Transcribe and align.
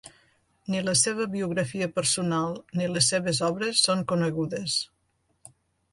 Ni 0.75 0.79
la 0.85 0.95
seva 1.01 1.27
biografia 1.33 1.89
personal 1.99 2.57
ni 2.81 2.89
les 2.95 3.13
seves 3.15 3.45
obres 3.51 3.85
són 3.89 4.05
conegudes. 4.13 4.79